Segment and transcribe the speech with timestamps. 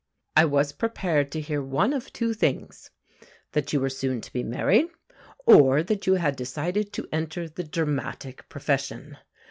[0.35, 2.89] I was prepared to hear one of two things
[3.51, 4.87] that you were soon to be married,
[5.45, 9.19] or that you had decided to enter the dramatic profession.